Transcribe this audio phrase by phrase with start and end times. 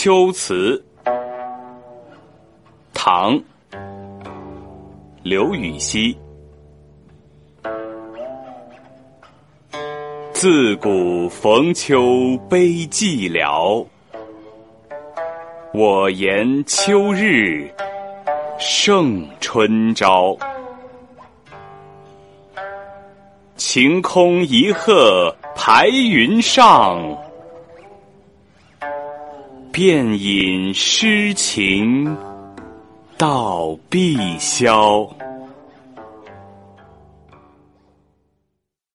[0.00, 0.80] 秋词，
[2.94, 3.36] 唐，
[5.24, 6.16] 刘禹锡。
[10.30, 13.84] 自古逢秋悲寂寥，
[15.74, 17.68] 我言秋日
[18.56, 20.38] 胜春朝。
[23.56, 27.02] 晴空一鹤排云上，
[29.78, 32.04] 便引诗情
[33.16, 35.08] 到碧霄。